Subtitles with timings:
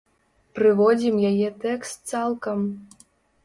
[0.59, 2.69] Прыводзім яе тэкст цалкам.